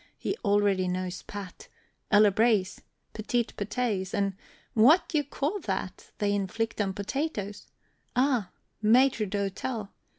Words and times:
he 0.17 0.35
already 0.43 0.87
knows 0.87 1.21
pat, 1.21 1.67
A 2.09 2.19
la 2.19 2.31
braise, 2.31 2.81
petit 3.13 3.43
patés, 3.55 4.15
and 4.15 4.35
what 4.73 5.07
d'ye 5.09 5.21
call 5.21 5.59
that 5.59 6.09
They 6.17 6.33
inflict 6.33 6.81
on 6.81 6.93
potatoes? 6.93 7.67
Oh! 8.15 8.47
maître 8.83 9.29
d'hotel. 9.29 9.93